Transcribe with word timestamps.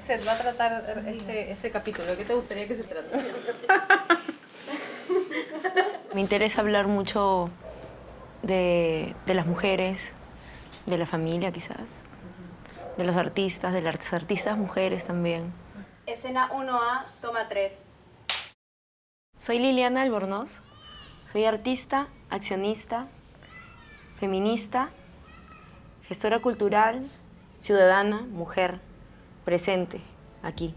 qué 0.00 0.18
se 0.18 0.24
va 0.24 0.32
a 0.32 0.38
tratar 0.38 1.02
este, 1.06 1.52
este 1.52 1.70
capítulo? 1.70 2.16
¿Qué 2.16 2.24
te 2.24 2.34
gustaría 2.34 2.68
que 2.68 2.76
se 2.76 2.84
trate? 2.84 3.18
Me 6.14 6.20
interesa 6.20 6.60
hablar 6.60 6.86
mucho 6.88 7.50
de, 8.42 9.14
de 9.26 9.34
las 9.34 9.46
mujeres, 9.46 10.12
de 10.86 10.98
la 10.98 11.06
familia 11.06 11.52
quizás, 11.52 12.04
de 12.96 13.04
los 13.04 13.16
artistas, 13.16 13.72
de 13.72 13.82
las 13.82 14.12
artistas 14.12 14.58
mujeres 14.58 15.04
también. 15.04 15.52
Escena 16.06 16.50
1A, 16.50 17.04
toma 17.20 17.48
3. 17.48 17.72
Soy 19.38 19.58
Liliana 19.58 20.02
Albornoz, 20.02 20.60
soy 21.30 21.44
artista, 21.46 22.08
accionista, 22.30 23.06
feminista, 24.18 24.90
gestora 26.06 26.40
cultural, 26.40 27.08
ciudadana, 27.58 28.20
mujer, 28.20 28.80
presente, 29.44 30.00
aquí. 30.42 30.74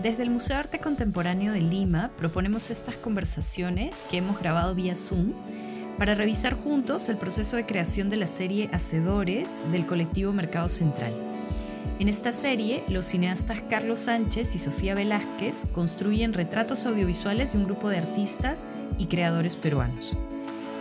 Desde 0.00 0.24
el 0.24 0.30
Museo 0.30 0.56
de 0.56 0.60
Arte 0.60 0.78
Contemporáneo 0.80 1.52
de 1.52 1.60
Lima 1.60 2.10
proponemos 2.16 2.70
estas 2.70 2.96
conversaciones 2.96 4.04
que 4.10 4.18
hemos 4.18 4.40
grabado 4.40 4.74
vía 4.74 4.94
Zoom 4.94 5.32
para 5.98 6.14
revisar 6.14 6.54
juntos 6.54 7.08
el 7.08 7.16
proceso 7.16 7.56
de 7.56 7.66
creación 7.66 8.08
de 8.08 8.16
la 8.16 8.26
serie 8.26 8.68
Hacedores 8.72 9.64
del 9.70 9.86
colectivo 9.86 10.32
Mercado 10.32 10.68
Central. 10.68 11.14
En 12.00 12.08
esta 12.08 12.32
serie, 12.32 12.82
los 12.88 13.06
cineastas 13.06 13.62
Carlos 13.70 14.00
Sánchez 14.00 14.56
y 14.56 14.58
Sofía 14.58 14.96
Velázquez 14.96 15.66
construyen 15.72 16.32
retratos 16.32 16.86
audiovisuales 16.86 17.52
de 17.52 17.58
un 17.58 17.64
grupo 17.64 17.88
de 17.88 17.98
artistas 17.98 18.66
y 18.98 19.06
creadores 19.06 19.54
peruanos. 19.54 20.16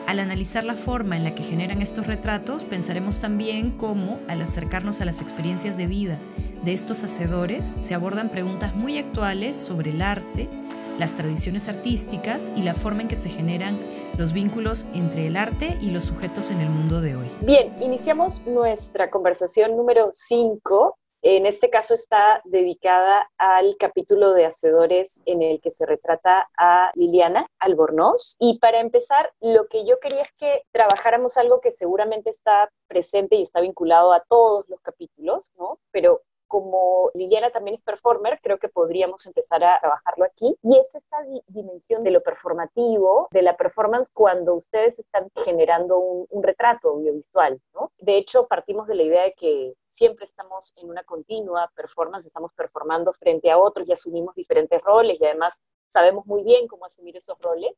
Al 0.08 0.20
analizar 0.20 0.64
la 0.64 0.76
forma 0.76 1.16
en 1.16 1.24
la 1.24 1.36
que 1.36 1.44
generan 1.44 1.84
estos 1.84 2.08
retratos, 2.08 2.64
pensaremos 2.64 3.20
también 3.20 3.72
cómo, 3.72 4.20
al 4.28 4.42
acercarnos 4.42 5.02
a 5.02 5.06
las 5.06 5.22
experiencias 5.22 5.78
de 5.78 5.86
vida 5.86 6.18
de 6.64 6.74
estos 6.74 7.04
hacedores, 7.04 7.76
se 7.80 7.94
abordan 7.94 8.30
preguntas 8.30 8.74
muy 8.76 8.98
actuales 8.98 9.58
sobre 9.58 9.92
el 9.92 10.02
arte, 10.02 10.50
las 10.98 11.16
tradiciones 11.16 11.68
artísticas 11.68 12.54
y 12.56 12.64
la 12.64 12.74
forma 12.74 13.02
en 13.02 13.08
que 13.08 13.16
se 13.16 13.30
generan 13.30 13.80
los 14.18 14.32
vínculos 14.32 14.88
entre 14.94 15.28
el 15.28 15.38
arte 15.38 15.78
y 15.82 15.92
los 15.92 16.06
sujetos 16.06 16.52
en 16.52 16.62
el 16.62 16.70
mundo 16.70 17.02
de 17.02 17.16
hoy. 17.16 17.30
Bien, 17.42 17.76
iniciamos 17.82 18.46
nuestra 18.46 19.10
conversación 19.10 19.76
número 19.76 20.10
5 20.12 20.98
en 21.26 21.46
este 21.46 21.70
caso 21.70 21.94
está 21.94 22.42
dedicada 22.44 23.32
al 23.38 23.78
capítulo 23.78 24.34
de 24.34 24.46
Hacedores 24.46 25.22
en 25.26 25.42
el 25.42 25.62
que 25.62 25.72
se 25.72 25.86
retrata 25.86 26.50
a 26.58 26.92
Liliana 26.96 27.48
Albornoz. 27.60 28.36
Y 28.40 28.60
para 28.60 28.82
empezar, 28.82 29.32
lo 29.40 29.68
que 29.68 29.86
yo 29.86 30.02
quería 30.02 30.24
es 30.24 30.34
que 30.38 30.64
trabajáramos 30.74 31.38
algo 31.38 31.62
que 31.62 31.72
seguramente 31.72 32.30
está 32.30 32.70
presente 32.88 33.38
y 33.38 33.44
está 33.44 33.62
vinculado 33.62 34.12
a 34.12 34.22
todos 34.28 34.68
los 34.68 34.82
capítulos, 34.82 35.50
¿no? 35.58 35.80
Pero 35.92 36.24
como 36.54 37.10
Liliana 37.16 37.50
también 37.50 37.78
es 37.78 37.82
performer, 37.82 38.40
creo 38.44 38.60
que 38.60 38.70
podríamos 38.70 39.26
empezar 39.26 39.64
a 39.64 39.80
trabajarlo 39.80 40.24
aquí. 40.26 40.56
Y 40.62 40.78
es 40.78 40.94
esta 40.94 41.18
dimensión 41.48 42.04
de 42.04 42.12
lo 42.12 42.22
performativo, 42.22 43.28
de 43.32 43.42
la 43.42 43.58
performance 43.58 44.12
cuando 44.14 44.54
ustedes 44.54 45.00
están 45.00 45.32
generando 45.44 45.98
un, 45.98 46.28
un 46.30 46.44
retrato 46.44 46.92
audiovisual, 46.92 47.60
¿no? 47.74 47.92
De 47.98 48.18
hecho, 48.18 48.46
partimos 48.46 48.86
de 48.86 48.94
la 48.94 49.02
idea 49.02 49.24
de 49.24 49.34
que 49.34 49.74
siempre 49.90 50.26
estamos 50.26 50.74
en 50.76 50.92
una 50.92 51.04
continua 51.04 51.72
performance, 51.76 52.28
estamos 52.28 52.52
performando 52.54 53.14
frente 53.14 53.50
a 53.50 53.58
otros 53.58 53.90
y 53.90 53.94
asumimos 53.94 54.36
diferentes 54.36 54.80
roles 54.84 55.20
y 55.20 55.26
además 55.26 55.60
sabemos 55.90 56.28
muy 56.28 56.44
bien 56.44 56.68
cómo 56.68 56.86
asumir 56.86 57.18
esos 57.18 57.40
roles, 57.40 57.72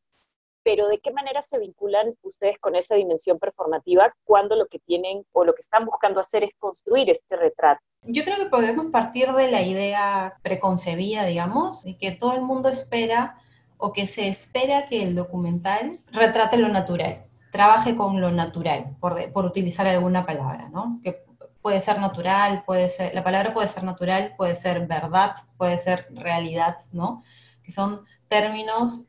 pero 0.66 0.88
¿de 0.88 1.00
qué 1.00 1.12
manera 1.12 1.44
se 1.44 1.60
vinculan 1.60 2.16
ustedes 2.24 2.58
con 2.60 2.76
esa 2.76 2.96
dimensión 2.96 3.38
performativa 3.38 4.12
cuando 4.24 4.56
lo 4.56 4.66
que 4.66 4.80
tienen 4.80 5.24
o 5.32 5.46
lo 5.46 5.54
que 5.54 5.62
están 5.62 5.86
buscando 5.86 6.20
hacer 6.20 6.44
es 6.44 6.50
construir 6.58 7.08
este 7.12 7.36
retrato? 7.36 7.82
Yo 8.02 8.24
creo 8.24 8.38
que 8.38 8.48
podemos 8.48 8.88
partir 8.88 9.32
de 9.34 9.50
la 9.52 9.62
idea 9.62 10.40
preconcebida, 10.42 11.24
digamos, 11.26 11.84
de 11.84 11.96
que 12.00 12.12
todo 12.12 12.34
el 12.34 12.42
mundo 12.42 12.70
espera 12.70 13.38
o 13.78 13.94
que 13.94 14.08
se 14.08 14.28
espera 14.28 14.88
que 14.88 15.04
el 15.04 15.14
documental 15.14 16.00
retrate 16.12 16.58
lo 16.58 16.70
natural, 16.70 17.26
trabaje 17.52 17.96
con 17.96 18.20
lo 18.20 18.32
natural, 18.32 18.96
por, 19.00 19.32
por 19.34 19.46
utilizar 19.46 19.86
alguna 19.86 20.26
palabra, 20.26 20.70
¿no? 20.70 21.00
Que 21.04 21.24
puede 21.62 21.80
ser 21.80 22.00
natural, 22.00 22.64
puede 22.66 22.90
ser, 22.90 23.14
la 23.14 23.24
palabra 23.24 23.54
puede 23.54 23.68
ser 23.68 23.84
natural, 23.84 24.34
puede 24.36 24.56
ser 24.56 24.88
verdad, 24.88 25.36
puede 25.58 25.78
ser 25.78 26.08
realidad, 26.10 26.78
¿no? 26.92 27.22
Que 27.62 27.72
son 27.72 28.04
términos, 28.28 29.06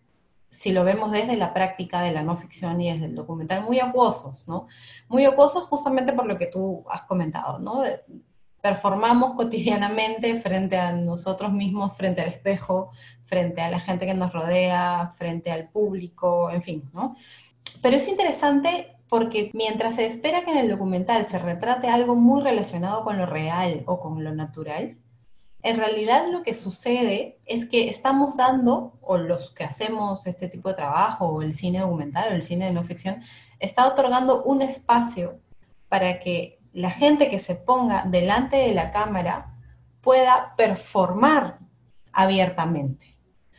si 0.57 0.73
lo 0.73 0.85
vemos 0.85 1.13
desde 1.13 1.37
la 1.37 1.53
práctica 1.53 2.01
de 2.01 2.13
la 2.13 2.23
no 2.23 2.35
ficción 2.35 2.81
y 2.81 2.91
desde 2.91 3.05
el 3.05 3.15
documental, 3.15 3.63
muy 3.63 3.79
acuosos, 3.79 4.49
¿no? 4.49 4.69
Muy 5.07 5.27
acuosos 5.27 5.65
justamente 5.65 6.15
por 6.15 6.25
lo 6.25 6.39
que 6.39 6.47
tú 6.47 6.83
has 6.91 7.03
comentado, 7.03 7.59
¿no? 7.59 7.83
Performamos 8.63 9.35
cotidianamente 9.35 10.35
frente 10.35 10.79
a 10.79 10.93
nosotros 10.93 11.53
mismos, 11.53 11.95
frente 11.95 12.23
al 12.23 12.29
espejo, 12.29 12.91
frente 13.23 13.61
a 13.61 13.71
la 13.71 13.81
gente 13.81 14.07
que 14.07 14.15
nos 14.15 14.33
rodea, 14.33 15.11
frente 15.15 15.53
al 15.53 15.69
público, 15.69 16.51
en 16.51 16.63
fin, 16.63 16.91
¿no? 16.95 17.15
Pero 17.83 17.97
es 17.97 18.09
interesante 18.09 18.97
porque 19.11 19.51
mientras 19.53 19.97
se 19.97 20.07
espera 20.07 20.43
que 20.43 20.53
en 20.53 20.59
el 20.59 20.71
documental 20.71 21.27
se 21.27 21.39
retrate 21.39 21.89
algo 21.89 22.15
muy 22.15 22.41
relacionado 22.41 23.05
con 23.05 23.19
lo 23.19 23.27
real 23.27 23.83
o 23.85 24.01
con 24.01 24.25
lo 24.25 24.35
natural, 24.35 24.97
en 25.67 25.79
realidad 25.79 26.27
lo 26.31 26.45
que 26.45 26.55
sucede 26.55 27.41
es 27.45 27.69
que 27.69 27.89
estamos 27.89 28.37
dando, 28.37 28.99
o 29.01 29.19
los 29.19 29.51
que 29.51 29.65
hacemos 29.65 30.25
este 30.27 30.49
tipo 30.49 30.69
de 30.69 30.77
trabajo, 30.77 31.27
o 31.27 31.43
el 31.43 31.53
cine 31.53 31.81
documental, 31.81 32.33
o 32.33 32.37
el 32.37 32.45
cine 32.45 32.67
de 32.67 32.73
no 32.73 32.85
ficción, 32.85 33.21
está 33.59 33.89
otorgando 33.89 34.45
un 34.45 34.63
espacio 34.63 35.41
para 35.89 36.21
que 36.21 36.61
la 36.73 36.91
gente 36.91 37.31
que 37.31 37.41
se 37.41 37.57
ponga 37.57 38.05
delante 38.07 38.57
de 38.57 38.75
la 38.75 38.93
cámara 38.93 39.57
pueda 40.03 40.55
performar 40.57 41.59
abiertamente 42.13 43.17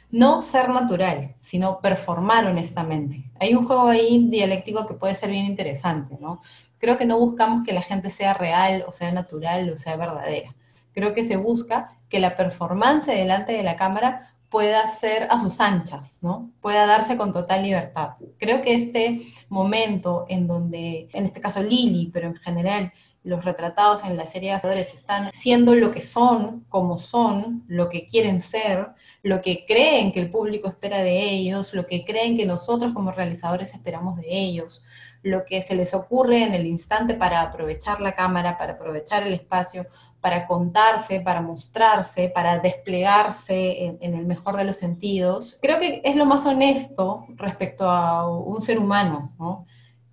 no 0.10 0.42
ser 0.42 0.70
natural, 0.70 1.36
sino 1.42 1.82
performar 1.82 2.46
honestamente. 2.46 3.26
Hay 3.38 3.54
un 3.54 3.66
juego 3.66 3.90
ahí 3.90 4.28
dialéctico 4.30 4.88
que 4.88 4.94
puede 4.94 5.16
ser 5.16 5.30
bien 5.30 5.46
interesante, 5.46 6.18
¿no? 6.22 6.40
Creo 6.78 6.98
que 6.98 7.06
no 7.06 7.20
buscamos 7.20 7.64
que 7.66 7.74
la 7.74 7.82
gente 7.82 8.10
sea 8.12 8.34
real 8.34 8.86
o 8.88 8.94
sea 8.94 9.12
natural 9.12 9.70
o 9.70 9.76
sea 9.76 9.98
verdadera. 9.98 10.56
Creo 10.94 11.14
que 11.14 11.26
se 11.26 11.36
busca 11.36 11.97
que 12.10 12.20
la 12.20 12.36
performance 12.36 13.08
delante 13.08 13.54
de 13.54 13.64
la 13.64 13.76
cámara 13.76 14.34
pueda 14.50 14.88
ser 14.88 15.28
a 15.30 15.40
sus 15.40 15.60
anchas, 15.60 16.20
¿no? 16.22 16.52
Pueda 16.62 16.86
darse 16.86 17.18
con 17.18 17.34
total 17.34 17.64
libertad. 17.64 18.12
Creo 18.38 18.62
que 18.62 18.76
este 18.76 19.28
momento 19.50 20.26
en 20.30 20.48
donde, 20.48 21.10
en 21.12 21.26
este 21.26 21.42
caso 21.42 21.62
Lili, 21.62 22.10
pero 22.14 22.28
en 22.28 22.36
general 22.36 22.94
los 23.24 23.44
retratados 23.44 24.06
en 24.06 24.16
la 24.16 24.26
serie 24.26 24.52
de 24.52 24.56
Hacedores 24.56 24.94
están 24.94 25.32
siendo 25.34 25.76
lo 25.76 25.92
que 25.92 26.00
son, 26.00 26.66
como 26.70 26.98
son, 26.98 27.66
lo 27.68 27.90
que 27.90 28.06
quieren 28.06 28.42
ser, 28.42 28.88
lo 29.22 29.42
que 29.42 29.66
creen 29.66 30.14
que 30.14 30.22
el 30.22 30.30
público 30.30 30.70
espera 30.70 31.00
de 31.00 31.24
ellos, 31.24 31.74
lo 31.74 31.86
que 31.86 32.06
creen 32.06 32.38
que 32.38 32.46
nosotros 32.46 32.94
como 32.94 33.12
realizadores 33.12 33.74
esperamos 33.74 34.16
de 34.16 34.28
ellos, 34.30 34.82
lo 35.24 35.46
que 35.46 35.62
se 35.62 35.76
les 35.76 35.94
ocurre 35.94 36.44
en 36.44 36.54
el 36.54 36.66
instante 36.66 37.14
para 37.14 37.42
aprovechar 37.42 38.00
la 38.02 38.14
cámara, 38.14 38.58
para 38.58 38.74
aprovechar 38.74 39.24
el 39.24 39.34
espacio, 39.34 39.88
para 40.22 40.46
contarse, 40.46 41.20
para 41.20 41.42
mostrarse, 41.42 42.30
para 42.30 42.60
desplegarse 42.60 43.86
en, 43.86 43.98
en, 44.02 44.14
el 44.16 44.26
mejor 44.26 44.58
de 44.58 44.64
los 44.64 44.78
sentidos. 44.78 45.58
Creo 45.62 45.80
que 45.80 46.02
es 46.04 46.16
lo 46.16 46.26
más 46.26 46.46
honesto 46.46 47.26
respecto 47.36 47.90
a 47.90 48.30
un 48.30 48.60
ser 48.62 48.80
humano, 48.80 49.34
¿no? 49.40 49.66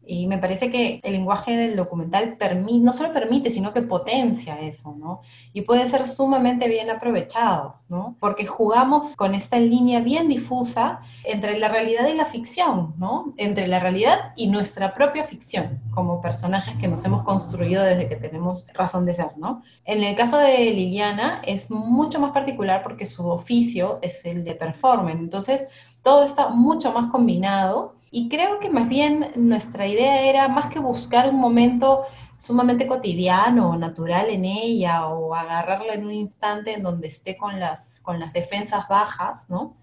Y 0.06 0.26
me 0.26 0.38
parece 0.38 0.70
que 0.70 1.00
el 1.02 1.12
lenguaje 1.12 1.56
del 1.56 1.76
documental 1.76 2.36
no 2.80 2.92
solo 2.92 3.12
permite, 3.12 3.50
sino 3.50 3.72
que 3.72 3.82
potencia 3.82 4.60
eso, 4.60 4.94
¿no? 4.98 5.20
Y 5.52 5.62
puede 5.62 5.86
ser 5.86 6.06
sumamente 6.06 6.68
bien 6.68 6.90
aprovechado, 6.90 7.76
¿no? 7.88 8.16
Porque 8.20 8.46
jugamos 8.46 9.16
con 9.16 9.34
esta 9.34 9.58
línea 9.58 10.00
bien 10.00 10.28
difusa 10.28 11.00
entre 11.24 11.58
la 11.58 11.68
realidad 11.68 12.06
y 12.08 12.14
la 12.14 12.26
ficción, 12.26 12.94
¿no? 12.98 13.34
Entre 13.36 13.66
la 13.66 13.80
realidad 13.80 14.32
y 14.36 14.48
nuestra 14.48 14.94
propia 14.94 15.24
ficción, 15.24 15.80
como 15.94 16.20
personajes 16.20 16.76
que 16.76 16.88
nos 16.88 17.04
hemos 17.04 17.22
construido 17.24 17.82
desde 17.82 18.08
que 18.08 18.16
tenemos 18.16 18.66
razón 18.74 19.06
de 19.06 19.14
ser, 19.14 19.36
¿no? 19.36 19.62
En 19.84 20.02
el 20.02 20.14
caso 20.16 20.38
de 20.38 20.70
Liliana 20.70 21.40
es 21.44 21.70
mucho 21.70 22.20
más 22.20 22.32
particular 22.32 22.82
porque 22.82 23.06
su 23.06 23.28
oficio 23.28 23.98
es 24.02 24.24
el 24.24 24.44
de 24.44 24.54
performance, 24.54 25.18
entonces 25.18 25.66
todo 26.02 26.24
está 26.24 26.50
mucho 26.50 26.92
más 26.92 27.10
combinado 27.10 27.93
y 28.14 28.28
creo 28.28 28.60
que 28.60 28.70
más 28.70 28.88
bien 28.88 29.32
nuestra 29.34 29.88
idea 29.88 30.22
era 30.22 30.46
más 30.46 30.66
que 30.66 30.78
buscar 30.78 31.28
un 31.28 31.40
momento 31.40 32.04
sumamente 32.36 32.86
cotidiano 32.86 33.70
o 33.70 33.76
natural 33.76 34.30
en 34.30 34.44
ella 34.44 35.08
o 35.08 35.34
agarrarla 35.34 35.94
en 35.94 36.04
un 36.04 36.12
instante 36.12 36.74
en 36.74 36.84
donde 36.84 37.08
esté 37.08 37.36
con 37.36 37.58
las, 37.58 37.98
con 38.02 38.20
las 38.20 38.32
defensas 38.32 38.86
bajas, 38.86 39.50
¿no? 39.50 39.76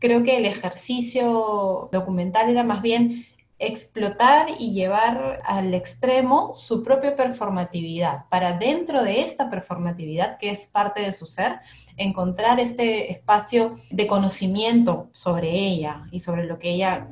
Creo 0.00 0.24
que 0.24 0.36
el 0.36 0.46
ejercicio 0.46 1.88
documental 1.92 2.50
era 2.50 2.64
más 2.64 2.82
bien 2.82 3.24
explotar 3.58 4.48
y 4.58 4.72
llevar 4.72 5.40
al 5.46 5.72
extremo 5.72 6.54
su 6.54 6.82
propia 6.82 7.16
performatividad, 7.16 8.26
para 8.28 8.52
dentro 8.52 9.02
de 9.02 9.22
esta 9.22 9.48
performatividad 9.48 10.36
que 10.36 10.50
es 10.50 10.66
parte 10.66 11.00
de 11.00 11.12
su 11.12 11.26
ser, 11.26 11.60
encontrar 11.96 12.60
este 12.60 13.10
espacio 13.10 13.76
de 13.90 14.06
conocimiento 14.06 15.08
sobre 15.12 15.50
ella 15.50 16.06
y 16.10 16.20
sobre 16.20 16.44
lo 16.44 16.58
que 16.58 16.70
ella 16.70 17.08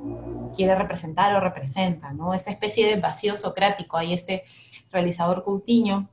quiere 0.54 0.74
representar 0.74 1.34
o 1.34 1.40
representa, 1.40 2.12
¿no? 2.12 2.34
Esta 2.34 2.50
especie 2.50 2.86
de 2.86 3.00
vacío 3.00 3.38
socrático, 3.38 3.96
hay 3.96 4.12
este 4.12 4.42
realizador 4.90 5.44
Coutinho 5.44 6.10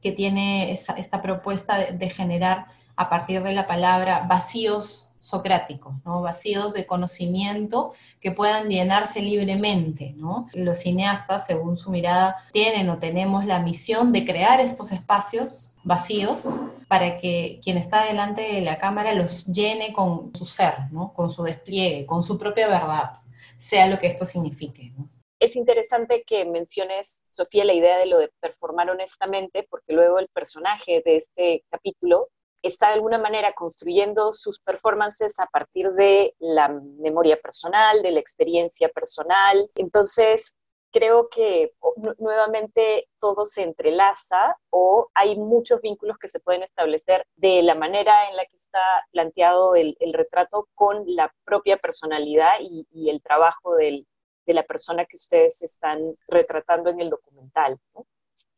que 0.00 0.12
tiene 0.12 0.72
esta 0.72 1.20
propuesta 1.20 1.92
de 1.92 2.08
generar 2.08 2.66
a 2.96 3.10
partir 3.10 3.42
de 3.42 3.52
la 3.52 3.66
palabra 3.66 4.26
vacíos 4.26 5.09
socráticos, 5.20 5.94
vacíos 6.04 6.72
de 6.72 6.86
conocimiento 6.86 7.92
que 8.20 8.32
puedan 8.32 8.68
llenarse 8.68 9.22
libremente. 9.22 10.14
¿no? 10.16 10.48
Los 10.54 10.78
cineastas, 10.78 11.46
según 11.46 11.76
su 11.76 11.90
mirada, 11.90 12.36
tienen 12.52 12.88
o 12.90 12.98
tenemos 12.98 13.44
la 13.44 13.60
misión 13.60 14.12
de 14.12 14.24
crear 14.24 14.60
estos 14.60 14.90
espacios 14.92 15.74
vacíos 15.84 16.58
para 16.88 17.16
que 17.16 17.60
quien 17.62 17.76
está 17.76 18.04
delante 18.04 18.42
de 18.42 18.60
la 18.62 18.78
cámara 18.78 19.14
los 19.14 19.46
llene 19.46 19.92
con 19.92 20.34
su 20.34 20.46
ser, 20.46 20.74
con 21.14 21.30
su 21.30 21.42
despliegue, 21.42 22.06
con 22.06 22.22
su 22.22 22.36
propia 22.38 22.68
verdad, 22.68 23.12
sea 23.58 23.86
lo 23.86 23.98
que 23.98 24.06
esto 24.06 24.24
signifique. 24.24 24.92
Es 25.38 25.56
interesante 25.56 26.22
que 26.26 26.44
menciones, 26.44 27.22
Sofía, 27.30 27.64
la 27.64 27.72
idea 27.72 27.96
de 27.96 28.06
lo 28.06 28.18
de 28.18 28.30
performar 28.40 28.90
honestamente, 28.90 29.66
porque 29.70 29.94
luego 29.94 30.18
el 30.18 30.28
personaje 30.28 31.02
de 31.04 31.16
este 31.16 31.64
capítulo 31.70 32.28
está 32.62 32.88
de 32.88 32.94
alguna 32.94 33.18
manera 33.18 33.54
construyendo 33.54 34.32
sus 34.32 34.60
performances 34.60 35.38
a 35.38 35.46
partir 35.46 35.92
de 35.92 36.34
la 36.38 36.68
memoria 36.68 37.38
personal, 37.40 38.02
de 38.02 38.10
la 38.10 38.20
experiencia 38.20 38.88
personal. 38.88 39.70
Entonces, 39.74 40.54
creo 40.92 41.28
que 41.28 41.72
nuevamente 42.18 43.08
todo 43.20 43.44
se 43.44 43.62
entrelaza 43.62 44.56
o 44.70 45.08
hay 45.14 45.36
muchos 45.36 45.80
vínculos 45.80 46.18
que 46.18 46.28
se 46.28 46.40
pueden 46.40 46.62
establecer 46.62 47.26
de 47.36 47.62
la 47.62 47.74
manera 47.74 48.28
en 48.28 48.36
la 48.36 48.44
que 48.44 48.56
está 48.56 48.80
planteado 49.12 49.74
el, 49.74 49.96
retrato 50.12 50.68
con 50.74 51.04
la 51.06 51.32
propia 51.44 51.76
personalidad 51.78 52.52
y, 52.60 52.86
el 53.08 53.22
trabajo 53.22 53.76
de 53.76 54.04
la 54.46 54.64
persona 54.64 55.04
que 55.04 55.16
ustedes 55.16 55.62
están 55.62 56.16
retratando 56.26 56.90
en 56.90 57.00
el 57.00 57.10
documental. 57.10 57.78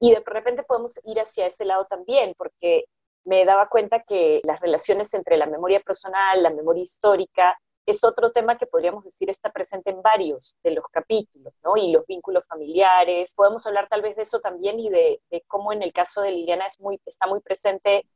Y 0.00 0.10
de 0.10 0.22
repente 0.24 0.64
podemos 0.64 0.98
ir 1.04 1.20
hacia 1.20 1.46
ese 1.46 1.64
lado 1.64 1.86
también, 1.88 2.34
porque 2.36 2.86
me 3.24 3.44
daba 3.44 3.68
cuenta 3.68 4.02
que 4.02 4.40
las 4.44 4.60
relaciones 4.60 5.14
entre 5.14 5.36
la 5.36 5.46
memoria 5.46 5.80
personal, 5.80 6.42
la 6.42 6.50
memoria 6.50 6.82
histórica, 6.82 7.56
es 7.86 8.04
otro 8.04 8.30
tema 8.30 8.58
que 8.58 8.66
podríamos 8.66 9.04
decir 9.04 9.28
está 9.28 9.50
presente 9.50 9.90
en 9.90 10.02
varios 10.02 10.56
de 10.62 10.72
los 10.72 10.84
capítulos, 10.90 11.52
¿no? 11.64 11.76
Y 11.76 11.92
los 11.92 12.06
vínculos 12.06 12.44
familiares. 12.46 13.32
Podemos 13.34 13.66
hablar 13.66 13.88
tal 13.88 14.02
vez 14.02 14.14
de 14.16 14.22
eso 14.22 14.40
también 14.40 14.78
y 14.78 14.88
de, 14.88 15.20
cómo 15.48 15.72
en 15.72 15.82
el 15.82 15.92
caso 15.92 16.22
de 16.22 16.30
Liliana 16.30 16.66
es 16.66 16.80
muy, 16.80 17.00
está 17.06 17.26
muy 17.26 17.40
presente 17.40 18.06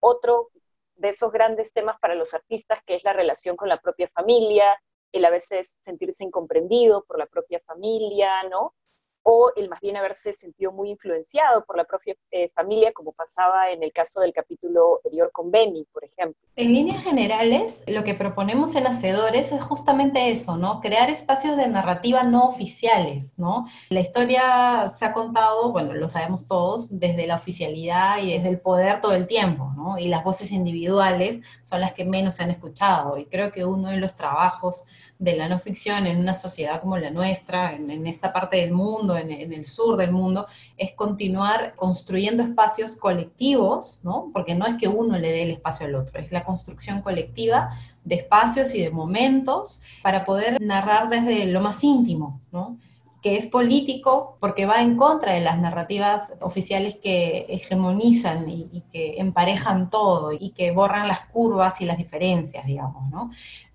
otro 0.00 0.48
de 0.96 1.08
esos 1.08 1.30
grandes 1.32 1.72
temas 1.72 1.98
para 2.00 2.14
los 2.14 2.34
artistas, 2.34 2.80
que 2.84 2.94
es 2.94 3.04
la 3.04 3.12
relación 3.12 3.56
con 3.56 3.68
la 3.68 3.80
propia 3.80 4.08
familia, 4.08 4.76
el 5.12 5.24
a 5.24 5.30
veces 5.30 5.76
sentirse 5.80 6.24
incomprendido 6.24 7.04
por 7.04 7.18
la 7.18 7.26
propia 7.26 7.60
familia, 7.60 8.42
¿no? 8.50 8.74
O 9.22 9.52
el 9.56 9.68
más 9.68 9.80
bien 9.80 9.96
haberse 9.96 10.32
sentido 10.32 10.72
muy 10.72 10.90
influenciado 10.90 11.64
por 11.64 11.76
la 11.76 11.84
propia 11.84 12.14
eh, 12.30 12.50
familia, 12.54 12.92
como 12.92 13.12
pasaba 13.12 13.70
en 13.70 13.82
el 13.82 13.92
caso 13.92 14.20
del 14.20 14.32
capítulo 14.32 15.00
anterior 15.04 15.30
con 15.32 15.50
Benny, 15.50 15.84
por 15.92 16.04
ejemplo. 16.04 16.40
En 16.56 16.72
líneas 16.72 17.02
generales, 17.02 17.84
lo 17.86 18.04
que 18.04 18.14
proponemos 18.14 18.74
en 18.74 18.86
Hacedores 18.86 19.52
es 19.52 19.62
justamente 19.62 20.30
eso, 20.30 20.56
¿no? 20.56 20.80
Crear 20.80 21.08
espacios 21.10 21.56
de 21.56 21.66
narrativa 21.68 22.24
no 22.24 22.44
oficiales, 22.44 23.38
¿no? 23.38 23.66
La 23.88 24.00
historia 24.00 24.92
se 24.94 25.04
ha 25.04 25.12
contado, 25.12 25.72
bueno, 25.72 25.94
lo 25.94 26.08
sabemos 26.08 26.46
todos, 26.46 26.88
desde 26.98 27.26
la 27.26 27.36
oficialidad 27.36 28.18
y 28.18 28.32
desde 28.34 28.48
el 28.48 28.60
poder 28.60 29.00
todo 29.00 29.14
el 29.14 29.26
tiempo, 29.26 29.72
¿no? 29.76 29.98
Y 29.98 30.08
las 30.08 30.24
voces 30.24 30.52
individuales 30.52 31.40
son 31.62 31.80
las 31.80 31.92
que 31.92 32.04
menos 32.04 32.36
se 32.36 32.42
han 32.42 32.50
escuchado. 32.50 33.16
Y 33.18 33.26
creo 33.26 33.52
que 33.52 33.64
uno 33.64 33.90
de 33.90 33.96
los 33.96 34.14
trabajos 34.14 34.84
de 35.18 35.36
la 35.36 35.48
no 35.48 35.58
ficción 35.58 36.06
en 36.06 36.18
una 36.18 36.34
sociedad 36.34 36.80
como 36.80 36.98
la 36.98 37.10
nuestra, 37.10 37.74
en, 37.74 38.06
esta 38.06 38.32
parte 38.32 38.56
del 38.56 38.72
mundo, 38.72 39.11
en, 39.16 39.30
el 39.30 39.64
sur 39.64 39.96
del 39.96 40.12
mundo, 40.12 40.46
es 40.76 40.92
continuar 40.92 41.74
construyendo 41.76 42.42
espacios 42.42 42.96
colectivos, 42.96 44.00
¿no? 44.02 44.30
Porque 44.32 44.54
no 44.54 44.66
es 44.66 44.76
que 44.76 44.88
uno 44.88 45.18
le 45.18 45.32
dé 45.32 45.42
el 45.42 45.50
espacio 45.50 45.86
al 45.86 45.94
otro, 45.94 46.20
es 46.20 46.32
la 46.32 46.44
construcción 46.44 47.02
colectiva 47.02 47.70
de 48.04 48.16
espacios 48.16 48.74
y 48.74 48.82
de 48.82 48.90
momentos 48.90 49.82
para 50.02 50.24
poder 50.24 50.60
narrar 50.60 51.08
desde 51.08 51.46
lo 51.46 51.60
más 51.60 51.82
íntimo, 51.84 52.40
¿no? 52.50 52.78
que 53.22 53.36
es 53.36 53.46
político 53.46 54.36
porque 54.40 54.66
va 54.66 54.82
en 54.82 54.96
contra 54.96 55.32
de 55.32 55.40
las 55.40 55.56
narrativas 55.58 56.34
oficiales 56.40 56.96
que 56.96 57.46
hegemonizan 57.48 58.50
y, 58.50 58.68
y, 58.72 58.80
que 58.92 59.20
emparejan 59.20 59.90
todo 59.90 60.32
y 60.32 60.50
que 60.50 60.72
borran 60.72 61.06
las 61.06 61.20
curvas 61.28 61.80
y 61.80 61.84
las 61.84 61.98
diferencias, 61.98 62.66
digamos, 62.66 63.08
¿no? 63.10 63.30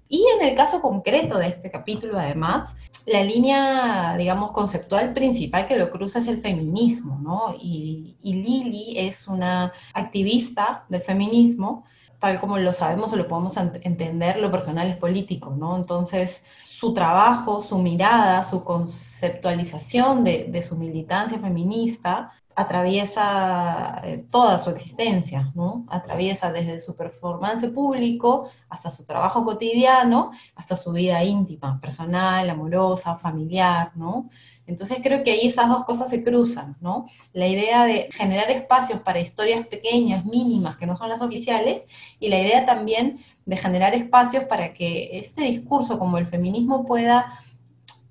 Y 0.09 0.25
en 0.37 0.47
el 0.47 0.55
caso 0.55 0.81
concreto 0.81 1.37
de 1.37 1.47
este 1.47 1.69
capítulo, 1.69 2.17
además, 2.17 2.75
la 3.05 3.23
línea, 3.23 4.15
digamos, 4.17 4.51
conceptual 4.51 5.13
principal 5.13 5.67
que 5.67 5.77
lo 5.77 5.91
cruza 5.91 6.19
es 6.19 6.27
el 6.27 6.39
feminismo, 6.39 7.19
¿no? 7.21 7.55
Y, 7.59 8.15
y 8.21 8.33
Lili 8.33 8.97
es 8.97 9.27
una 9.27 9.73
activista 9.93 10.85
del 10.89 11.01
feminismo, 11.01 11.83
tal 12.19 12.39
como 12.39 12.57
lo 12.57 12.73
sabemos 12.73 13.13
o 13.13 13.15
lo 13.15 13.27
podemos 13.27 13.57
entender, 13.57 14.37
lo 14.37 14.49
personal 14.49 14.87
es 14.87 14.95
político, 14.95 15.51
¿no? 15.51 15.75
Entonces, 15.75 16.43
su 16.63 16.93
trabajo, 16.93 17.61
su 17.61 17.77
mirada, 17.79 18.43
su 18.43 18.63
conceptualización 18.63 20.23
de, 20.23 20.45
de 20.49 20.61
su 20.61 20.75
militancia 20.77 21.37
feminista 21.37 22.31
atraviesa 22.57 24.01
eh, 24.03 24.25
toda 24.31 24.57
su 24.57 24.71
existencia, 24.71 25.51
¿no? 25.53 25.85
Atraviesa 25.89 26.51
desde 26.51 26.79
su 26.79 26.95
performance 26.95 27.69
público 27.69 28.49
hasta 28.67 28.89
su 28.89 29.05
trabajo 29.05 29.45
cotidiano, 29.45 30.31
hasta 30.55 30.75
su 30.75 30.91
vida 30.91 31.23
íntima, 31.23 31.79
personal, 31.79 32.49
amorosa, 32.49 33.15
familiar, 33.15 33.91
¿no? 33.93 34.27
Entonces 34.65 34.97
creo 35.03 35.23
que 35.23 35.33
ahí 35.33 35.45
esas 35.47 35.69
dos 35.69 35.85
cosas 35.85 36.09
se 36.09 36.23
cruzan, 36.23 36.75
¿no? 36.81 37.05
La 37.31 37.45
idea 37.45 37.85
de 37.85 38.09
generar 38.11 38.49
espacios 38.49 39.01
para 39.01 39.19
historias 39.19 39.67
pequeñas, 39.67 40.25
mínimas, 40.25 40.77
que 40.77 40.87
no 40.87 40.95
son 40.95 41.09
las 41.09 41.21
oficiales, 41.21 41.85
y 42.19 42.29
la 42.29 42.39
idea 42.39 42.65
también 42.65 43.19
de 43.45 43.55
generar 43.55 43.93
espacios 43.93 44.45
para 44.45 44.73
que 44.73 45.19
este 45.19 45.43
discurso 45.43 45.99
como 45.99 46.17
el 46.17 46.25
feminismo 46.25 46.87
pueda 46.87 47.39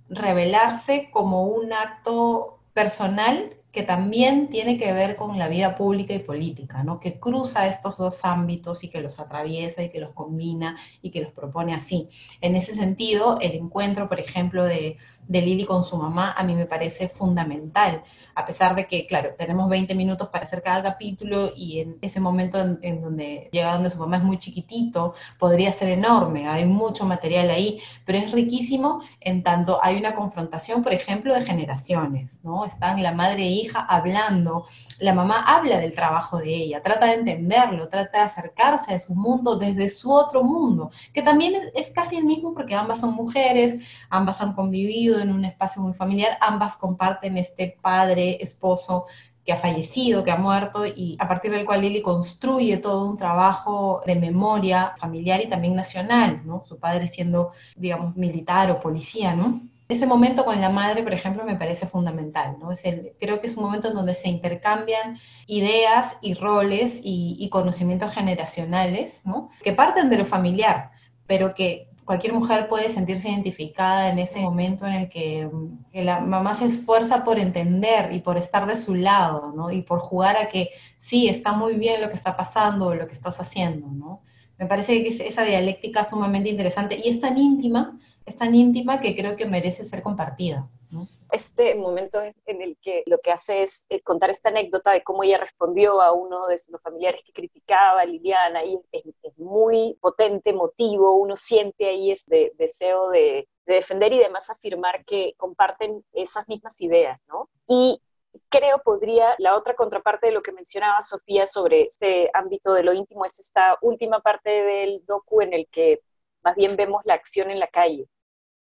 revelarse 0.09 1.11
como 1.11 1.49
un 1.49 1.73
acto 1.73 2.61
personal 2.75 3.56
que 3.76 3.82
también 3.82 4.49
tiene 4.49 4.78
que 4.78 4.90
ver 4.94 5.17
con 5.17 5.38
la 5.38 5.49
vida 5.49 5.75
pública 5.75 6.14
y 6.14 6.20
política, 6.20 6.82
¿no? 6.82 6.99
que 6.99 7.20
cruza 7.20 7.67
estos 7.67 7.99
dos 7.99 8.25
ámbitos 8.25 8.82
y 8.84 8.88
que 8.88 9.02
los 9.02 9.20
atraviesa 9.20 9.82
y 9.82 9.90
que 9.90 10.00
los 10.00 10.12
combina 10.12 10.78
y 11.02 11.11
que 11.11 11.20
los 11.20 11.31
propone 11.31 11.75
así. 11.75 12.08
En 12.40 12.56
ese 12.56 12.75
sentido, 12.75 13.38
el 13.38 13.52
encuentro, 13.52 14.08
por 14.08 14.19
ejemplo, 14.19 14.64
de 14.64 14.96
de 15.28 15.40
Lili 15.43 15.64
con 15.64 15.84
su 15.84 15.96
mamá 15.96 16.34
a 16.37 16.44
mí 16.44 16.55
me 16.55 16.67
parece 16.67 17.08
fundamental, 17.08 18.02
a 18.34 18.44
pesar 18.44 18.75
de 18.75 18.87
que, 18.87 19.06
claro, 19.06 19.31
tenemos 19.37 19.69
20 19.69 19.95
minutos 19.95 20.28
para 20.28 20.45
hacer 20.45 20.62
cada 20.62 20.83
capítulo 20.83 21.52
y 21.56 21.80
en 21.80 21.99
ese 22.00 22.21
momento 22.21 22.59
en, 22.83 23.00
donde 23.00 23.49
llega 23.52 23.73
donde 23.73 23.90
su 23.90 23.99
mamá 23.99 24.18
es 24.18 24.23
muy 24.23 24.38
chiquitito, 24.38 25.14
podría 25.38 25.73
ser 25.73 25.88
enorme, 25.90 26.49
hay 26.49 26.64
mucho 26.64 27.04
material 27.04 27.50
ahí, 27.50 27.80
pero 28.04 28.18
es 28.18 28.30
riquísimo 28.33 29.02
en 29.21 29.42
tanto 29.42 29.78
hay 29.83 29.97
una 29.97 30.14
confrontación, 30.14 30.83
por 30.83 30.92
ejemplo, 30.92 31.35
de 31.35 31.42
generaciones, 31.42 32.40
¿no? 32.42 32.64
Están 32.64 33.02
la 33.02 33.12
madre 33.12 33.42
e 33.42 33.50
hija 33.50 33.65
hablando, 33.75 34.66
la 35.00 35.12
mamá 35.12 35.44
habla 35.46 35.78
del 35.78 35.92
trabajo 35.92 36.38
de 36.38 36.54
ella, 36.54 36.82
trata 36.82 37.06
de 37.06 37.14
entenderlo, 37.14 37.88
trata 37.88 38.18
de 38.18 38.25
acercarse 38.25 38.94
a 38.94 38.99
su 38.99 39.14
mundo 39.14 39.56
desde 39.56 39.88
su 39.88 40.12
otro 40.12 40.42
mundo, 40.42 40.90
que 41.12 41.23
también 41.23 41.54
es, 41.75 41.90
casi 41.90 42.16
el 42.16 42.25
mismo 42.25 42.54
porque 42.54 42.75
ambas 42.75 43.00
son 43.00 43.14
mujeres, 43.14 43.78
ambas 44.11 44.40
han 44.40 44.54
convivido, 44.54 45.20
en 45.20 45.32
un 45.32 45.44
espacio 45.44 45.82
muy 45.82 45.94
familiar, 45.94 46.38
ambas 46.40 46.76
comparten 46.76 47.37
este 47.37 47.76
padre, 47.80 48.38
esposo 48.40 49.06
que 49.44 49.52
ha 49.52 49.56
fallecido, 49.56 50.25
que 50.25 50.32
ha 50.32 50.37
muerto, 50.37 50.85
y 50.85 51.16
a 51.20 51.28
partir 51.28 51.52
del 51.52 51.64
cual 51.64 51.80
Lili 51.80 52.02
construye 52.02 52.78
todo 52.78 53.06
un 53.06 53.16
trabajo 53.16 54.02
de 54.04 54.16
memoria 54.16 54.94
familiar 54.99 55.40
y 55.40 55.46
también 55.46 55.76
nacional, 55.76 56.42
¿no? 56.44 56.64
Su 56.66 56.78
padre 56.78 57.06
siendo, 57.06 57.52
digamos, 57.76 58.16
militar 58.16 58.70
o 58.73 58.80
policía, 58.80 59.35
¿no? 59.37 59.62
Ese 59.88 60.07
momento 60.07 60.45
con 60.45 60.61
la 60.61 60.71
madre, 60.71 61.02
por 61.02 61.12
ejemplo, 61.12 61.45
me 61.45 61.55
parece 61.55 61.87
fundamental, 61.87 62.57
¿no? 62.59 62.73
Es 62.73 62.85
el, 62.85 63.12
creo 63.21 63.40
que 63.40 63.47
es 63.47 63.57
un 63.57 63.62
momento 63.62 63.88
en 63.88 63.95
donde 63.95 64.16
se 64.16 64.28
intercambian 64.28 65.16
ideas 65.47 66.19
y 66.21 66.35
roles 66.35 67.00
y, 67.05 67.49
conocimientos 67.50 68.12
generacionales. 68.12 69.23
Que 69.62 69.73
parten 69.73 70.11
de 70.11 70.19
lo 70.19 70.25
familiar, 70.25 70.90
pero 71.26 71.55
que 71.55 71.88
cualquier 72.07 72.33
mujer 72.33 72.69
puede 72.69 72.88
sentirse 72.88 73.28
identificada 73.28 74.09
en 74.09 74.19
ese 74.19 74.40
momento 74.40 74.87
en 74.87 74.93
el 74.95 75.09
que, 75.09 75.50
la 75.93 76.21
mamá 76.21 76.55
se 76.55 76.66
esfuerza 76.66 77.25
por 77.25 77.38
entender 77.38 78.12
y 78.12 78.21
por 78.21 78.38
estar 78.38 78.66
de 78.66 78.76
su 78.76 78.95
lado, 78.95 79.52
¿no? 79.55 79.71
Y 79.71 79.83
por 79.83 79.99
jugar 79.99 80.37
a 80.37 80.49
que 80.49 80.71
sí, 80.99 81.28
está 81.28 81.52
muy 81.52 81.75
bien 81.75 82.00
lo 82.00 82.09
que 82.09 82.14
está 82.14 82.37
pasando 82.37 82.87
o 82.87 82.95
lo 82.95 83.07
que 83.07 83.12
estás 83.12 83.40
haciendo, 83.40 83.88
¿no? 83.88 84.23
Me 84.59 84.67
parece 84.67 85.03
que 85.03 85.09
es 85.09 85.21
esa 85.21 85.45
dialéctica 85.45 86.05
sumamente 86.05 86.49
interesante 86.49 86.97
y 87.03 87.09
es 87.09 87.21
tan 87.21 87.39
íntima, 87.39 87.99
es 88.25 88.37
tan 88.37 88.55
íntima 88.55 89.01
que 89.01 89.15
creo 89.15 89.37
que 89.37 89.47
merece 89.47 89.85
ser 89.85 90.03
compartida, 90.03 90.69
¿no? 90.91 91.07
este 91.33 91.75
momento 91.75 92.21
en 92.47 92.63
el 92.63 92.77
que 92.81 93.03
lo 93.07 93.19
que 93.19 93.33
hace 93.33 93.63
es 93.63 93.87
eh, 93.89 94.01
contar 94.03 94.31
esta 94.31 94.49
anécdota 94.49 94.93
de 94.93 95.03
cómo 95.03 95.23
ella 95.23 95.39
respondió 95.39 96.01
a 96.01 96.13
uno 96.13 96.47
de 96.47 96.59
sus 96.59 96.81
familiares 96.81 97.23
que 97.25 97.33
criticaba 97.33 98.01
a 98.01 98.05
Liliana, 98.05 98.65
y 98.65 98.79
es, 98.93 99.39
muy 99.39 99.97
potente, 100.01 100.51
emotivo, 100.51 101.15
uno 101.15 101.37
siente 101.37 101.87
ahí 101.87 102.11
este 102.11 102.53
deseo 102.57 103.11
de, 103.11 103.49
defender 103.67 104.13
y 104.13 104.21
además 104.21 104.49
afirmar 104.49 105.05
que 105.05 105.35
comparten 105.37 106.05
esas 106.13 106.47
mismas 106.47 106.81
ideas, 106.81 107.19
¿no? 107.27 107.49
Y 107.67 108.01
creo 108.49 108.81
podría, 108.83 109.35
la 109.38 109.57
otra 109.57 109.75
contraparte 109.75 110.26
de 110.26 110.33
lo 110.33 110.43
que 110.43 110.52
mencionaba 110.52 111.02
Sofía 111.02 111.47
sobre 111.47 111.83
este 111.83 112.31
ámbito 112.35 112.73
de 112.73 112.83
lo 112.83 112.93
íntimo 112.93 113.25
es 113.25 113.38
esta 113.38 113.78
última 113.81 114.21
parte 114.21 114.50
del 114.50 115.05
docu 115.07 115.40
en 115.43 115.52
el 115.52 115.69
que 115.69 116.00
más 116.43 116.55
bien 116.57 116.76
vemos 116.76 117.02
la 117.05 117.14
acción 117.14 117.50
en 117.50 117.61
la 117.61 117.69
calle 117.69 118.07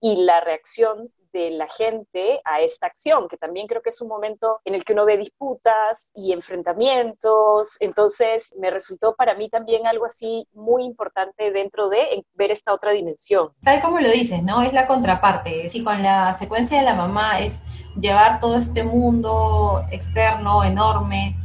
y 0.00 0.24
la 0.24 0.40
reacción 0.40 1.12
de 1.32 1.50
la 1.50 1.68
gente 1.68 2.40
a 2.44 2.60
esta 2.60 2.86
acción, 2.86 3.28
que 3.28 3.36
también 3.36 3.66
creo 3.66 3.82
que 3.82 3.90
es 3.90 4.00
un 4.00 4.08
momento 4.08 4.60
en 4.64 4.74
el 4.74 4.84
que 4.84 4.92
uno 4.92 5.04
ve 5.04 5.16
disputas 5.16 6.10
y 6.14 6.32
enfrentamientos, 6.32 7.76
entonces 7.80 8.54
me 8.58 8.70
resultó 8.70 9.14
para 9.14 9.34
mí 9.34 9.48
también 9.48 9.86
algo 9.86 10.06
así 10.06 10.46
muy 10.52 10.84
importante 10.84 11.50
dentro 11.52 11.88
de 11.88 12.24
ver 12.34 12.50
esta 12.50 12.72
otra 12.72 12.92
dimensión. 12.92 13.50
Tal 13.62 13.80
como 13.80 14.00
lo 14.00 14.10
dices, 14.10 14.42
¿no? 14.42 14.62
Es 14.62 14.72
la 14.72 14.86
contraparte. 14.86 15.68
Si 15.68 15.84
con 15.84 16.02
la 16.02 16.34
secuencia 16.34 16.78
de 16.78 16.84
la 16.84 16.94
mamá 16.94 17.40
es 17.40 17.62
llevar 17.98 18.40
todo 18.40 18.56
este 18.56 18.84
mundo 18.84 19.82
externo 19.90 20.64
enorme 20.64 21.36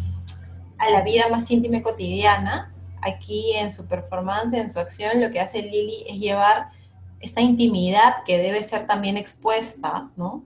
a 0.78 0.90
la 0.90 1.02
vida 1.02 1.28
más 1.30 1.50
íntima 1.50 1.78
y 1.78 1.82
cotidiana, 1.82 2.74
aquí 3.02 3.54
en 3.56 3.72
su 3.72 3.88
performance, 3.88 4.54
en 4.54 4.70
su 4.70 4.80
acción, 4.80 5.22
lo 5.22 5.32
que 5.32 5.40
hace 5.40 5.62
Lili 5.62 6.06
es 6.08 6.18
llevar 6.18 6.70
esta 7.24 7.42
intimidad 7.42 8.24
que 8.26 8.38
debe 8.38 8.62
ser 8.62 8.86
también 8.86 9.18
expuesta, 9.18 10.10
¿no? 10.16 10.44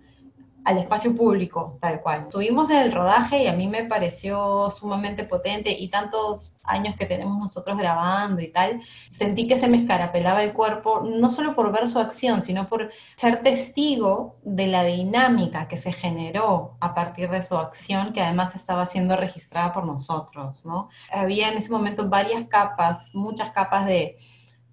al 0.67 0.79
espacio 0.79 1.15
público, 1.15 1.77
tal 1.79 2.01
cual. 2.01 2.27
Tuvimos 2.27 2.69
el 2.71 2.91
rodaje 2.91 3.43
y 3.43 3.47
a 3.47 3.53
mí 3.53 3.67
me 3.67 3.85
pareció 3.85 4.69
sumamente 4.69 5.23
potente 5.23 5.71
y 5.71 5.87
tantos 5.87 6.55
años 6.61 6.93
que 6.97 7.05
tenemos 7.05 7.37
nosotros 7.39 7.77
grabando 7.77 8.41
y 8.41 8.49
tal, 8.49 8.81
sentí 9.09 9.47
que 9.47 9.57
se 9.57 9.69
me 9.69 9.77
escarapelaba 9.77 10.43
el 10.43 10.51
cuerpo, 10.51 11.03
no 11.05 11.29
solo 11.29 11.55
por 11.55 11.71
ver 11.71 11.87
su 11.87 11.99
acción, 11.99 12.41
sino 12.41 12.67
por 12.67 12.89
ser 13.15 13.43
testigo 13.43 14.35
de 14.43 14.67
la 14.67 14.83
dinámica 14.83 15.69
que 15.69 15.77
se 15.77 15.93
generó 15.93 16.75
a 16.81 16.93
partir 16.93 17.29
de 17.29 17.41
su 17.43 17.55
acción, 17.55 18.11
que 18.11 18.21
además 18.21 18.53
estaba 18.53 18.85
siendo 18.85 19.15
registrada 19.15 19.71
por 19.71 19.85
nosotros, 19.85 20.65
¿no? 20.65 20.89
Había 21.13 21.47
en 21.47 21.57
ese 21.57 21.71
momento 21.71 22.09
varias 22.09 22.43
capas, 22.49 23.11
muchas 23.13 23.51
capas 23.51 23.85
de 23.85 24.17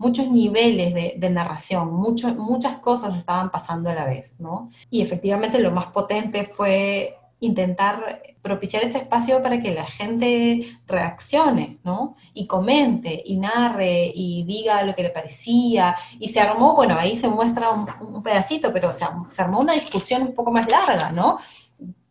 muchos 0.04 0.28
niveles 0.28 0.92
de, 0.94 1.30
narración, 1.30 1.94
muchas 1.94 2.76
cosas 2.78 3.16
estaban 3.16 3.50
pasando 3.50 3.88
a 3.88 3.94
la 3.94 4.04
vez, 4.04 4.36
¿no? 4.38 4.68
Y 4.90 5.00
efectivamente 5.00 5.58
lo 5.60 5.70
más 5.70 5.86
potente 5.86 6.44
fue 6.44 7.16
intentar 7.40 8.22
propiciar 8.42 8.82
este 8.84 8.98
espacio 8.98 9.42
para 9.42 9.60
que 9.62 9.72
la 9.72 9.86
gente 9.86 10.78
reaccione, 10.86 11.78
¿no? 11.84 12.16
Y 12.34 12.46
comente, 12.46 13.22
y 13.24 13.36
narre, 13.36 14.12
y 14.14 14.44
diga 14.44 14.82
lo 14.82 14.94
que 14.94 15.04
le 15.04 15.10
parecía. 15.10 15.96
Y 16.18 16.28
se 16.28 16.40
armó, 16.40 16.74
bueno, 16.74 16.96
ahí 16.98 17.16
se 17.16 17.28
muestra 17.28 17.70
un, 17.70 18.22
pedacito, 18.22 18.72
pero 18.74 18.92
se, 18.92 19.06
se 19.28 19.42
armó 19.42 19.60
una 19.60 19.72
discusión 19.72 20.20
un 20.22 20.34
poco 20.34 20.52
más 20.52 20.70
larga, 20.70 21.12
¿no? 21.12 21.38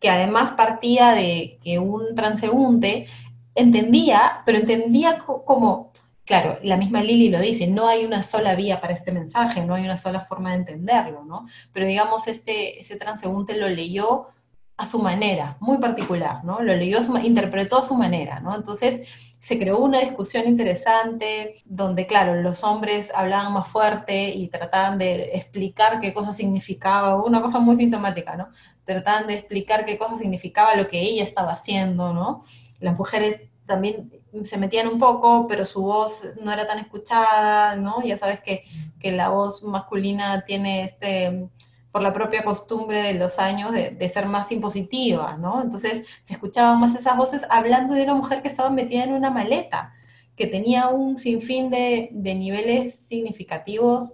Que 0.00 0.10
además 0.10 0.50
partía 0.50 1.12
de 1.12 1.58
que 1.62 1.78
un 1.78 2.14
transeúnte 2.16 3.06
entendía, 3.54 4.42
pero 4.44 4.58
entendía 4.58 5.18
como 5.18 5.92
Claro, 6.24 6.58
la 6.62 6.78
misma 6.78 7.02
Lili 7.02 7.28
lo 7.28 7.38
dice, 7.38 7.66
no 7.66 7.86
hay 7.86 8.04
una 8.06 8.22
sola 8.22 8.54
vía 8.54 8.80
para 8.80 8.94
este 8.94 9.12
mensaje, 9.12 9.64
no 9.64 9.74
hay 9.74 9.84
una 9.84 9.98
sola 9.98 10.20
forma 10.20 10.50
de 10.50 10.56
entenderlo, 10.56 11.24
¿no? 11.24 11.46
Pero 11.72 11.86
digamos, 11.86 12.28
este, 12.28 12.80
ese 12.80 12.96
transeúnte 12.96 13.56
lo 13.56 13.68
leyó 13.68 14.28
a 14.76 14.86
su 14.86 15.00
manera, 15.00 15.58
muy 15.60 15.78
particular, 15.78 16.42
¿no? 16.42 16.60
Lo 16.62 16.74
leyó, 16.74 16.98
interpretó 17.22 17.78
a 17.78 17.82
su 17.82 17.94
manera, 17.94 18.40
¿no? 18.40 18.54
Entonces 18.56 19.06
se 19.38 19.58
creó 19.58 19.78
una 19.78 20.00
discusión 20.00 20.46
interesante 20.48 21.56
donde, 21.66 22.06
claro, 22.06 22.40
los 22.40 22.64
hombres 22.64 23.12
hablaban 23.14 23.52
más 23.52 23.68
fuerte 23.68 24.30
y 24.30 24.48
trataban 24.48 24.96
de 24.96 25.24
explicar 25.34 26.00
qué 26.00 26.14
cosa 26.14 26.32
significaba, 26.32 27.22
una 27.22 27.42
cosa 27.42 27.58
muy 27.58 27.76
sintomática, 27.76 28.34
¿no? 28.36 28.48
Trataban 28.84 29.26
de 29.26 29.34
explicar 29.34 29.84
qué 29.84 29.98
cosa 29.98 30.16
significaba 30.16 30.74
lo 30.74 30.88
que 30.88 31.02
ella 31.02 31.22
estaba 31.22 31.52
haciendo, 31.52 32.14
¿no? 32.14 32.42
Las 32.80 32.96
mujeres 32.96 33.42
también 33.66 34.10
se 34.44 34.58
metían 34.58 34.88
un 34.88 34.98
poco, 34.98 35.46
pero 35.48 35.64
su 35.64 35.82
voz 35.82 36.24
no 36.40 36.52
era 36.52 36.66
tan 36.66 36.78
escuchada, 36.78 37.76
¿no? 37.76 38.02
Ya 38.02 38.18
sabes 38.18 38.40
que, 38.40 38.64
que 39.00 39.12
la 39.12 39.30
voz 39.30 39.62
masculina 39.62 40.44
tiene 40.44 40.84
este, 40.84 41.48
por 41.90 42.02
la 42.02 42.12
propia 42.12 42.42
costumbre 42.42 43.02
de 43.02 43.14
los 43.14 43.38
años 43.38 43.72
de, 43.72 43.90
de, 43.90 44.08
ser 44.08 44.26
más 44.26 44.50
impositiva, 44.52 45.36
¿no? 45.36 45.62
Entonces 45.62 46.06
se 46.20 46.34
escuchaban 46.34 46.80
más 46.80 46.94
esas 46.94 47.16
voces 47.16 47.46
hablando 47.48 47.94
de 47.94 48.02
una 48.02 48.14
mujer 48.14 48.42
que 48.42 48.48
estaba 48.48 48.70
metida 48.70 49.04
en 49.04 49.12
una 49.12 49.30
maleta, 49.30 49.94
que 50.36 50.46
tenía 50.46 50.88
un 50.88 51.16
sinfín 51.16 51.70
de, 51.70 52.08
de 52.12 52.34
niveles 52.34 52.94
significativos 52.96 54.12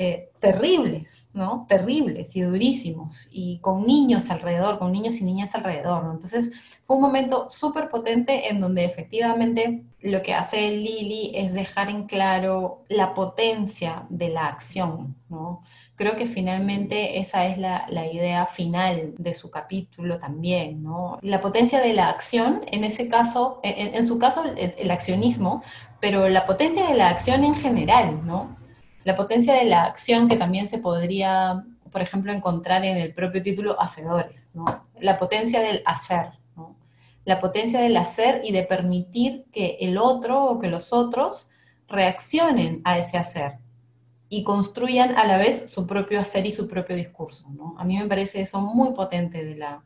eh, 0.00 0.30
terribles, 0.38 1.28
¿no? 1.32 1.66
Terribles 1.68 2.36
y 2.36 2.42
durísimos, 2.42 3.28
y 3.32 3.58
con 3.58 3.84
niños 3.84 4.30
alrededor, 4.30 4.78
con 4.78 4.92
niños 4.92 5.20
y 5.20 5.24
niñas 5.24 5.56
alrededor, 5.56 6.04
¿no? 6.04 6.12
Entonces 6.12 6.52
fue 6.82 6.94
un 6.94 7.02
momento 7.02 7.50
súper 7.50 7.88
potente 7.88 8.48
en 8.48 8.60
donde 8.60 8.84
efectivamente 8.84 9.82
lo 10.00 10.22
que 10.22 10.34
hace 10.34 10.70
Lili 10.70 11.32
es 11.34 11.52
dejar 11.52 11.90
en 11.90 12.04
claro 12.04 12.84
la 12.88 13.12
potencia 13.12 14.06
de 14.08 14.28
la 14.28 14.46
acción, 14.46 15.16
¿no? 15.28 15.64
Creo 15.96 16.14
que 16.14 16.26
finalmente 16.26 17.18
esa 17.18 17.46
es 17.46 17.58
la, 17.58 17.88
idea 18.06 18.46
final 18.46 19.14
de 19.18 19.34
su 19.34 19.50
capítulo 19.50 20.20
también, 20.20 20.80
¿no? 20.80 21.18
La 21.22 21.40
potencia 21.40 21.80
de 21.80 21.92
la 21.92 22.08
acción, 22.08 22.60
en 22.70 22.84
ese 22.84 23.08
caso, 23.08 23.58
en, 23.64 24.04
su 24.04 24.20
caso 24.20 24.44
el 24.44 24.90
accionismo, 24.92 25.60
pero 25.98 26.28
la 26.28 26.46
potencia 26.46 26.86
de 26.86 26.94
la 26.94 27.08
acción 27.08 27.42
en 27.42 27.56
general, 27.56 28.24
¿no? 28.24 28.56
La 29.04 29.16
potencia 29.16 29.54
de 29.54 29.64
la 29.64 29.84
acción 29.84 30.28
que 30.28 30.36
también 30.36 30.68
se 30.68 30.78
podría, 30.78 31.64
por 31.90 32.02
ejemplo, 32.02 32.32
encontrar 32.32 32.84
en 32.84 32.96
el 32.96 33.14
propio 33.14 33.42
título 33.42 33.80
Hacedores, 33.80 34.50
¿no? 34.54 34.86
La 35.00 35.18
potencia 35.18 35.60
del 35.60 35.82
hacer, 35.86 36.32
¿no? 36.56 36.76
La 37.24 37.38
potencia 37.38 37.80
del 37.80 37.96
hacer 37.96 38.42
y 38.44 38.52
de 38.52 38.64
permitir 38.64 39.44
que 39.52 39.78
el 39.80 39.98
otro 39.98 40.44
o 40.44 40.58
que 40.58 40.68
los 40.68 40.92
otros 40.92 41.48
reaccionen 41.88 42.82
a 42.84 42.98
ese 42.98 43.16
hacer 43.16 43.58
y 44.28 44.44
construyan 44.44 45.16
a 45.16 45.26
la 45.26 45.38
vez 45.38 45.70
su 45.70 45.86
propio 45.86 46.20
hacer 46.20 46.46
y 46.46 46.52
su 46.52 46.68
propio 46.68 46.96
discurso, 46.96 47.48
¿no? 47.50 47.74
A 47.78 47.84
mí 47.84 47.96
me 47.96 48.06
parece 48.06 48.42
eso 48.42 48.60
muy 48.60 48.92
potente 48.92 49.44
de 49.44 49.56
la, 49.56 49.82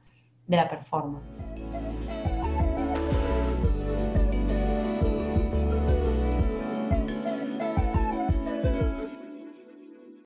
de 0.46 0.56
la 0.56 0.68
performance. 0.68 1.44